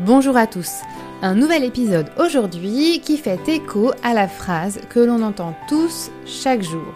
[0.00, 0.80] Bonjour à tous.
[1.20, 6.62] Un nouvel épisode aujourd'hui qui fait écho à la phrase que l'on entend tous chaque
[6.62, 6.94] jour.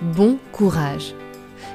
[0.00, 1.14] Bon courage.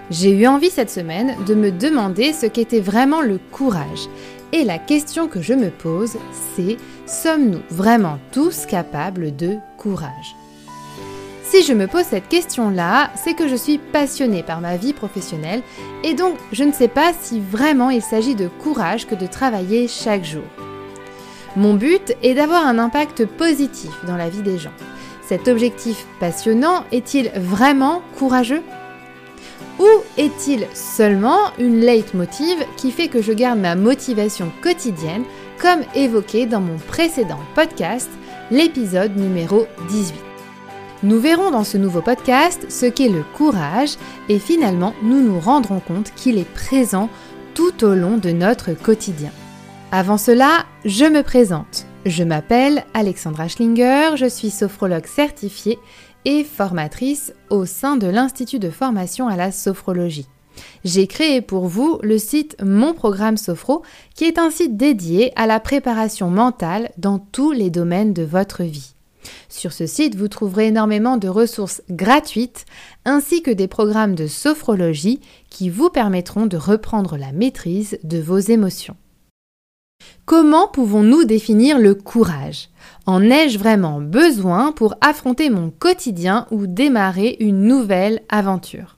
[0.10, 4.10] J'ai eu envie cette semaine de me demander ce qu'était vraiment le courage.
[4.52, 6.18] Et la question que je me pose,
[6.56, 10.36] c'est sommes-nous vraiment tous capables de courage?
[11.54, 15.62] Si je me pose cette question-là, c'est que je suis passionnée par ma vie professionnelle
[16.04, 19.88] et donc je ne sais pas si vraiment il s'agit de courage que de travailler
[19.88, 20.42] chaque jour.
[21.56, 24.74] Mon but est d'avoir un impact positif dans la vie des gens.
[25.28, 28.64] Cet objectif passionnant est-il vraiment courageux?
[29.78, 35.24] Ou est-il seulement une leitmotiv qui fait que je garde ma motivation quotidienne
[35.62, 38.10] comme évoqué dans mon précédent podcast,
[38.50, 40.33] l'épisode numéro 18
[41.04, 43.98] nous verrons dans ce nouveau podcast ce qu'est le courage
[44.30, 47.10] et finalement nous nous rendrons compte qu'il est présent
[47.54, 49.32] tout au long de notre quotidien.
[49.92, 51.86] Avant cela, je me présente.
[52.06, 55.78] Je m'appelle Alexandra Schlinger, je suis sophrologue certifiée
[56.26, 60.28] et formatrice au sein de l'Institut de formation à la sophrologie.
[60.84, 63.84] J'ai créé pour vous le site Mon Programme Sophro,
[64.16, 68.64] qui est un site dédié à la préparation mentale dans tous les domaines de votre
[68.64, 68.93] vie.
[69.50, 72.66] Sur ce site, vous trouverez énormément de ressources gratuites
[73.06, 78.40] ainsi que des programmes de sophrologie qui vous permettront de reprendre la maîtrise de vos
[78.40, 78.96] émotions.
[80.26, 82.70] Comment pouvons-nous définir le courage?
[83.06, 88.98] En ai-je vraiment besoin pour affronter mon quotidien ou démarrer une nouvelle aventure?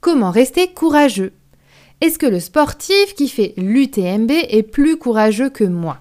[0.00, 1.32] Comment rester courageux?
[2.00, 5.98] Est-ce que le sportif qui fait l'UTMB est plus courageux que moi?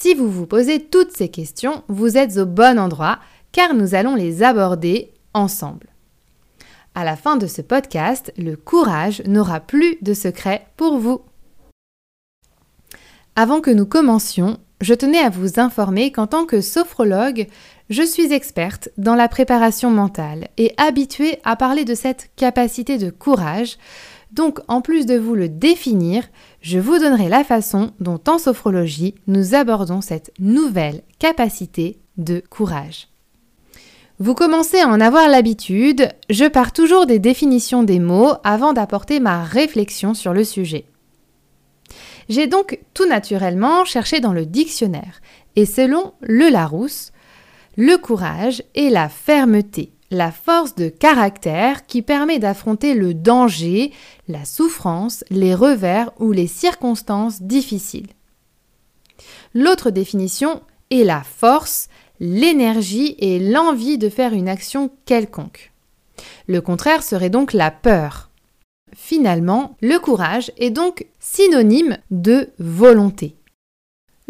[0.00, 3.18] Si vous vous posez toutes ces questions, vous êtes au bon endroit
[3.50, 5.88] car nous allons les aborder ensemble.
[6.94, 11.22] À la fin de ce podcast, le courage n'aura plus de secret pour vous.
[13.34, 17.48] Avant que nous commencions, je tenais à vous informer qu'en tant que sophrologue,
[17.90, 23.10] je suis experte dans la préparation mentale et habituée à parler de cette capacité de
[23.10, 23.78] courage.
[24.32, 26.24] Donc, en plus de vous le définir,
[26.60, 33.08] je vous donnerai la façon dont en sophrologie nous abordons cette nouvelle capacité de courage.
[34.20, 39.20] Vous commencez à en avoir l'habitude, je pars toujours des définitions des mots avant d'apporter
[39.20, 40.86] ma réflexion sur le sujet.
[42.28, 45.20] J'ai donc tout naturellement cherché dans le dictionnaire,
[45.56, 47.12] et selon le Larousse,
[47.76, 53.92] le courage est la fermeté, la force de caractère qui permet d'affronter le danger,
[54.28, 58.08] la souffrance, les revers ou les circonstances difficiles.
[59.54, 61.88] L'autre définition est la force,
[62.20, 65.72] l'énergie et l'envie de faire une action quelconque.
[66.46, 68.28] Le contraire serait donc la peur,
[68.94, 73.36] Finalement, le courage est donc synonyme de volonté.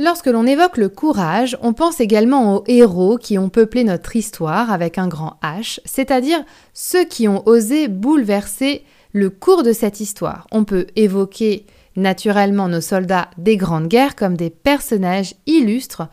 [0.00, 4.70] Lorsque l'on évoque le courage, on pense également aux héros qui ont peuplé notre histoire
[4.70, 6.38] avec un grand H, c'est-à-dire
[6.72, 10.47] ceux qui ont osé bouleverser le cours de cette histoire.
[10.53, 11.66] On peut évoquer
[11.97, 16.06] naturellement nos soldats des grandes guerres comme des personnages illustres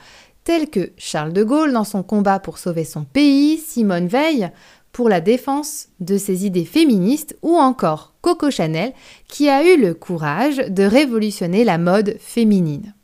[0.43, 4.49] tels que Charles de Gaulle dans son combat pour sauver son pays, Simone Veil
[4.93, 8.93] pour la défense de ses idées féministes ou encore Coco Chanel
[9.27, 12.95] qui a eu le courage de révolutionner la mode féminine.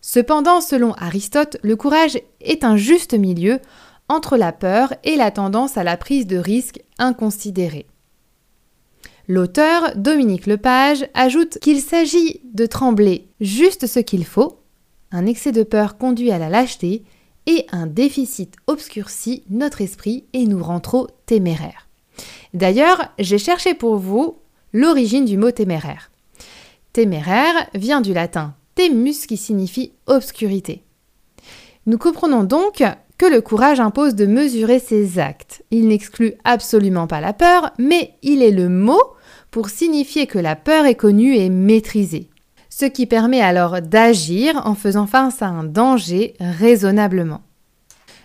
[0.00, 3.60] Cependant, selon Aristote, le courage est un juste milieu
[4.08, 7.86] entre la peur et la tendance à la prise de risques inconsidérés.
[9.28, 14.58] L'auteur, Dominique Lepage, ajoute qu'il s'agit de trembler juste ce qu'il faut,
[15.12, 17.04] un excès de peur conduit à la lâcheté,
[17.46, 21.88] et un déficit obscurcit notre esprit et nous rend trop téméraires.
[22.54, 24.38] D'ailleurs, j'ai cherché pour vous
[24.72, 26.10] l'origine du mot téméraire.
[26.92, 30.82] Téméraire vient du latin temus qui signifie obscurité.
[31.86, 32.82] Nous comprenons donc
[33.18, 35.62] que le courage impose de mesurer ses actes.
[35.70, 39.02] Il n'exclut absolument pas la peur, mais il est le mot
[39.50, 42.30] pour signifier que la peur est connue et maîtrisée
[42.72, 47.42] ce qui permet alors d'agir en faisant face à un danger raisonnablement.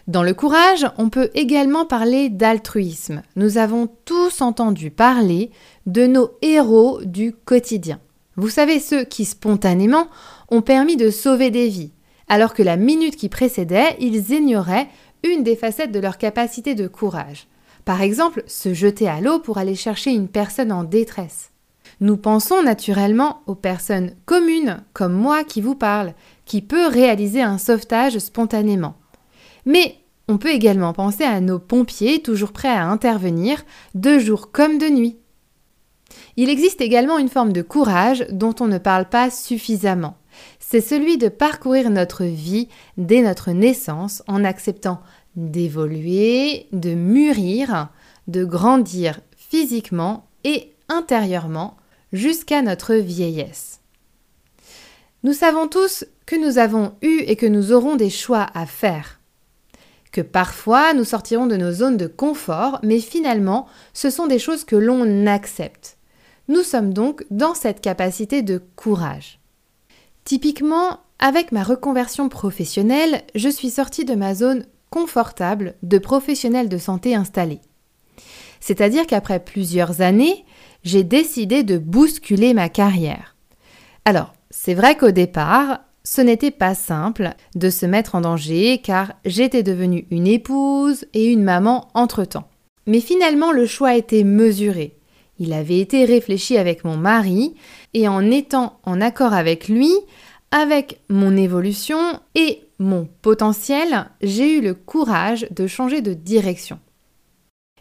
[0.07, 3.23] Dans le courage, on peut également parler d'altruisme.
[3.35, 5.51] Nous avons tous entendu parler
[5.87, 7.99] de nos héros du quotidien.
[8.37, 10.07] Vous savez, ceux qui spontanément
[10.49, 11.91] ont permis de sauver des vies,
[12.27, 14.87] alors que la minute qui précédait, ils ignoraient
[15.23, 17.47] une des facettes de leur capacité de courage.
[17.85, 21.51] Par exemple, se jeter à l'eau pour aller chercher une personne en détresse.
[22.01, 26.13] Nous pensons naturellement aux personnes communes comme moi qui vous parle,
[26.45, 28.95] qui peut réaliser un sauvetage spontanément.
[29.65, 29.95] Mais
[30.27, 34.87] on peut également penser à nos pompiers toujours prêts à intervenir, de jour comme de
[34.87, 35.17] nuit.
[36.37, 40.17] Il existe également une forme de courage dont on ne parle pas suffisamment.
[40.59, 42.67] c'est celui de parcourir notre vie
[42.97, 44.99] dès notre naissance en acceptant
[45.35, 47.89] d'évoluer, de mûrir,
[48.27, 51.77] de grandir physiquement et intérieurement
[52.13, 53.81] jusqu'à notre vieillesse.
[55.23, 59.19] Nous savons tous que nous avons eu et que nous aurons des choix à faire.
[60.11, 64.63] Que parfois nous sortirons de nos zones de confort, mais finalement ce sont des choses
[64.63, 65.97] que l'on accepte.
[66.47, 69.39] Nous sommes donc dans cette capacité de courage.
[70.25, 76.77] Typiquement, avec ma reconversion professionnelle, je suis sortie de ma zone confortable de professionnel de
[76.77, 77.59] santé installé.
[78.59, 80.45] C'est-à-dire qu'après plusieurs années,
[80.83, 83.35] j'ai décidé de bousculer ma carrière.
[84.05, 89.13] Alors, c'est vrai qu'au départ, ce n'était pas simple de se mettre en danger car
[89.25, 92.47] j'étais devenue une épouse et une maman entre-temps.
[92.85, 94.95] Mais finalement, le choix été mesuré.
[95.39, 97.55] Il avait été réfléchi avec mon mari
[97.93, 99.91] et en étant en accord avec lui,
[100.51, 101.99] avec mon évolution
[102.35, 106.79] et mon potentiel, j'ai eu le courage de changer de direction.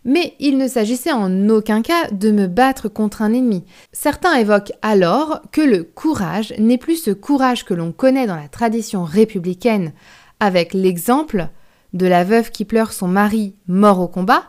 [0.05, 3.65] Mais il ne s'agissait en aucun cas de me battre contre un ennemi.
[3.93, 8.49] Certains évoquent alors que le courage n'est plus ce courage que l'on connaît dans la
[8.49, 9.93] tradition républicaine,
[10.41, 11.49] avec l'exemple
[11.95, 14.45] de la veuve qui pleure son mari mort au combat,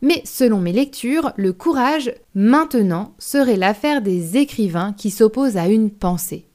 [0.00, 5.90] mais selon mes lectures, le courage maintenant serait l'affaire des écrivains qui s'opposent à une
[5.90, 6.46] pensée.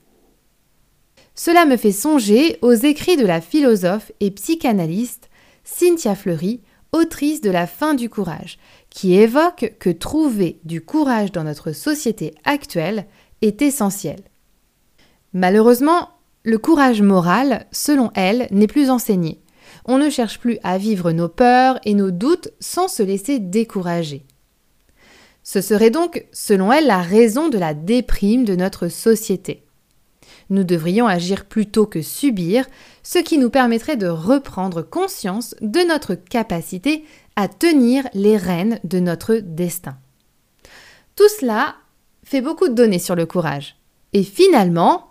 [1.36, 5.30] Cela me fait songer aux écrits de la philosophe et psychanalyste
[5.64, 6.62] Cynthia Fleury,
[6.92, 8.60] autrice de La fin du courage,
[8.90, 13.08] qui évoque que trouver du courage dans notre société actuelle
[13.42, 14.20] est essentiel.
[15.34, 16.10] Malheureusement,
[16.44, 19.43] le courage moral, selon elle, n'est plus enseigné.
[19.86, 24.26] On ne cherche plus à vivre nos peurs et nos doutes sans se laisser décourager.
[25.44, 29.64] Ce serait donc, selon elle, la raison de la déprime de notre société.
[30.50, 32.66] Nous devrions agir plutôt que subir,
[33.02, 37.06] ce qui nous permettrait de reprendre conscience de notre capacité
[37.36, 39.98] à tenir les rênes de notre destin.
[41.16, 41.76] Tout cela
[42.24, 43.76] fait beaucoup de données sur le courage.
[44.14, 45.10] Et finalement,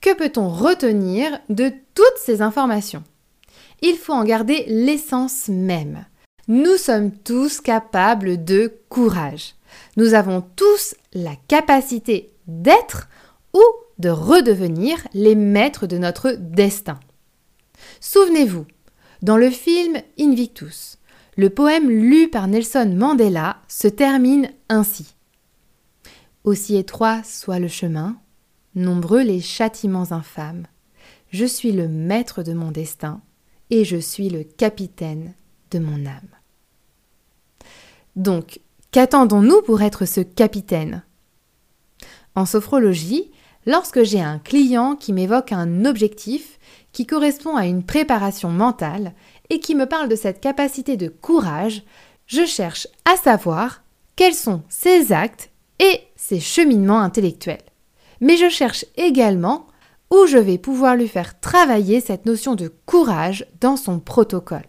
[0.00, 3.04] que peut-on retenir de toutes ces informations?
[3.82, 6.04] Il faut en garder l'essence même.
[6.48, 9.54] Nous sommes tous capables de courage.
[9.96, 13.08] Nous avons tous la capacité d'être
[13.54, 13.62] ou
[13.98, 16.98] de redevenir les maîtres de notre destin.
[18.00, 18.66] Souvenez-vous,
[19.22, 20.98] dans le film Invictus,
[21.36, 25.14] le poème lu par Nelson Mandela se termine ainsi.
[26.44, 28.16] Aussi étroit soit le chemin,
[28.74, 30.66] nombreux les châtiments infâmes,
[31.30, 33.20] je suis le maître de mon destin
[33.70, 35.34] et je suis le capitaine
[35.70, 36.28] de mon âme.
[38.16, 41.02] Donc, qu'attendons-nous pour être ce capitaine?
[42.34, 43.30] En sophrologie,
[43.66, 46.58] lorsque j'ai un client qui m'évoque un objectif
[46.92, 49.14] qui correspond à une préparation mentale
[49.48, 51.82] et qui me parle de cette capacité de courage,
[52.26, 53.82] je cherche à savoir
[54.16, 57.58] quels sont ses actes et ses cheminements intellectuels.
[58.20, 59.66] Mais je cherche également
[60.10, 64.66] où je vais pouvoir lui faire travailler cette notion de courage dans son protocole.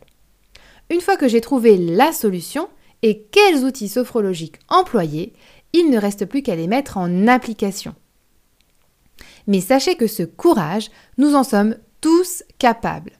[0.90, 2.70] Une fois que j'ai trouvé la solution
[3.02, 5.34] et quels outils sophrologiques employer,
[5.74, 7.96] il ne reste plus qu'à les mettre en application.
[9.48, 13.14] Mais sachez que ce courage, nous en sommes tous capables.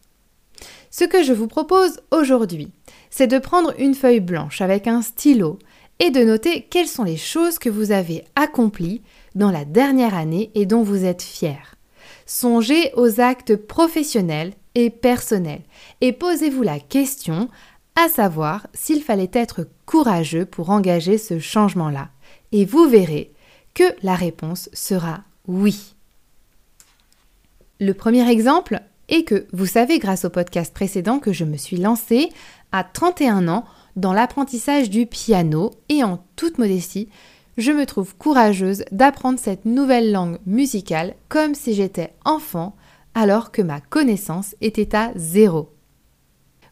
[0.92, 2.72] Ce que je vous propose aujourd'hui,
[3.10, 5.58] c'est de prendre une feuille blanche avec un stylo
[6.00, 9.02] et de noter quelles sont les choses que vous avez accomplies
[9.34, 11.56] dans la dernière année et dont vous êtes fiers.
[12.34, 15.64] Songez aux actes professionnels et personnels
[16.00, 17.50] et posez-vous la question
[17.98, 22.08] à savoir s'il fallait être courageux pour engager ce changement-là.
[22.54, 23.34] Et vous verrez
[23.74, 25.94] que la réponse sera oui.
[27.82, 31.76] Le premier exemple est que vous savez grâce au podcast précédent que je me suis
[31.76, 32.30] lancée
[32.72, 33.66] à 31 ans
[33.98, 37.10] dans l'apprentissage du piano et en toute modestie,
[37.62, 42.76] je me trouve courageuse d'apprendre cette nouvelle langue musicale comme si j'étais enfant
[43.14, 45.70] alors que ma connaissance était à zéro.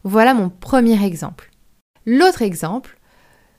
[0.02, 1.50] Voilà mon premier exemple.
[2.06, 2.98] L'autre exemple,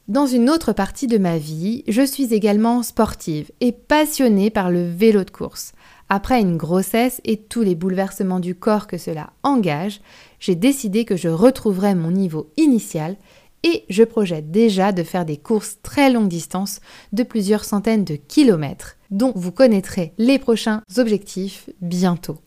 [0.07, 4.83] dans une autre partie de ma vie, je suis également sportive et passionnée par le
[4.83, 5.73] vélo de course.
[6.09, 10.01] Après une grossesse et tous les bouleversements du corps que cela engage,
[10.41, 13.15] j'ai décidé que je retrouverais mon niveau initial
[13.63, 16.80] et je projette déjà de faire des courses très longue distance
[17.13, 22.39] de plusieurs centaines de kilomètres, dont vous connaîtrez les prochains objectifs bientôt.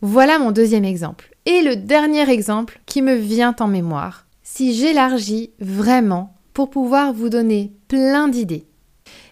[0.00, 1.34] Voilà mon deuxième exemple.
[1.46, 7.28] Et le dernier exemple qui me vient en mémoire, si j'élargis vraiment pour pouvoir vous
[7.28, 8.66] donner plein d'idées.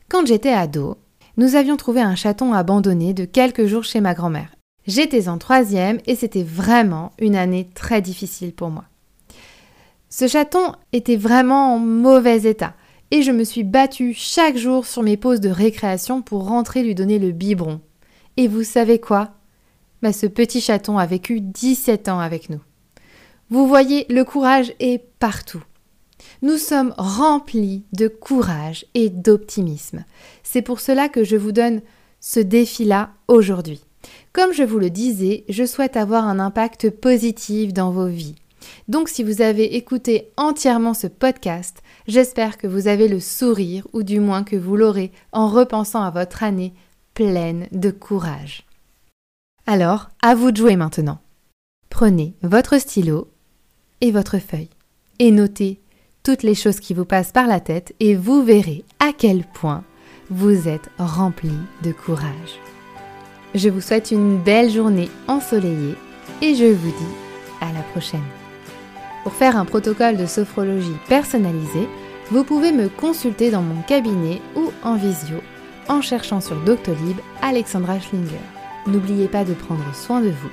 [0.08, 0.96] Quand j'étais ado,
[1.36, 4.54] nous avions trouvé un chaton abandonné de quelques jours chez ma grand-mère.
[4.86, 8.84] J'étais en troisième et c'était vraiment une année très difficile pour moi.
[10.08, 12.74] Ce chaton était vraiment en mauvais état
[13.10, 16.94] et je me suis battue chaque jour sur mes pauses de récréation pour rentrer lui
[16.94, 17.80] donner le biberon.
[18.36, 19.32] Et vous savez quoi?
[20.02, 22.60] Bah, Ce petit chaton a vécu 17 ans avec nous.
[23.50, 25.62] Vous voyez, le courage est partout.
[26.42, 30.04] Nous sommes remplis de courage et d'optimisme.
[30.42, 31.80] C'est pour cela que je vous donne
[32.20, 33.82] ce défi-là aujourd'hui.
[34.32, 38.36] Comme je vous le disais, je souhaite avoir un impact positif dans vos vies.
[38.88, 44.02] Donc si vous avez écouté entièrement ce podcast, j'espère que vous avez le sourire ou
[44.02, 46.74] du moins que vous l'aurez en repensant à votre année
[47.14, 48.64] pleine de courage.
[49.66, 51.18] Alors, à vous de jouer maintenant.
[51.90, 53.28] Prenez votre stylo
[54.00, 54.70] et votre feuille
[55.18, 55.80] et notez
[56.22, 59.84] toutes les choses qui vous passent par la tête et vous verrez à quel point
[60.30, 62.60] vous êtes rempli de courage.
[63.54, 65.94] Je vous souhaite une belle journée ensoleillée
[66.42, 67.14] et je vous dis
[67.60, 68.20] à la prochaine.
[69.26, 71.88] Pour faire un protocole de sophrologie personnalisé,
[72.30, 75.38] vous pouvez me consulter dans mon cabinet ou en visio
[75.88, 78.38] en cherchant sur Doctolib Alexandra Schlinger.
[78.86, 80.50] N'oubliez pas de prendre soin de vous.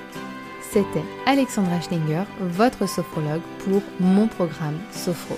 [0.72, 5.38] C'était Alexandra Schlinger, votre sophrologue pour mon programme Sophro.